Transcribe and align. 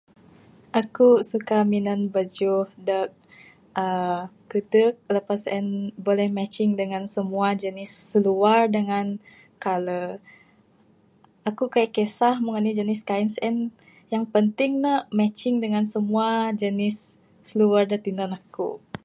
Eku 0.81 1.09
suka 1.31 1.57
minan 1.73 1.99
bejuh 2.13 2.67
de 2.87 2.99
uhh 3.83 4.21
kedek, 4.51 4.93
lepas 5.15 5.39
sien, 5.45 5.67
boleh 6.05 6.27
matching 6.37 6.71
dengan 6.81 7.03
simua 7.15 7.47
jenis 7.63 7.91
seluar 8.11 8.59
dengan 8.75 9.05
kaler. 9.63 10.07
Eku 11.49 11.65
kaik 11.73 11.91
kisah 11.97 12.33
mung 12.43 12.57
enih 12.59 12.75
jenis 12.79 13.01
kain 13.09 13.29
sien, 13.35 13.55
yang 14.13 14.25
penting 14.35 14.71
ne 14.85 14.93
matching 15.19 15.55
dengan 15.63 15.83
semua 15.93 16.27
jenis, 16.61 16.97
seluar 17.49 17.83
de 17.91 17.97
tinan 18.05 18.31
eku. 18.39 18.69